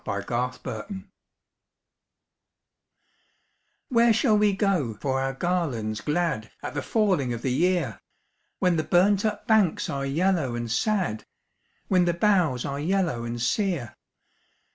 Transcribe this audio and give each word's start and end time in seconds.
A 0.03 0.21
Song 0.23 0.23
of 0.55 0.59
Autumn 0.65 1.11
"Where 3.89 4.11
shall 4.11 4.35
we 4.35 4.51
go 4.51 4.95
for 4.95 5.21
our 5.21 5.33
garlands 5.33 6.01
glad 6.01 6.49
At 6.63 6.73
the 6.73 6.81
falling 6.81 7.33
of 7.33 7.43
the 7.43 7.51
year, 7.53 8.01
When 8.57 8.77
the 8.77 8.83
burnt 8.83 9.25
up 9.25 9.45
banks 9.45 9.91
are 9.91 10.03
yellow 10.03 10.55
and 10.55 10.71
sad, 10.71 11.27
When 11.87 12.05
the 12.05 12.15
boughs 12.15 12.65
are 12.65 12.79
yellow 12.79 13.25
and 13.25 13.39
sere? 13.39 13.95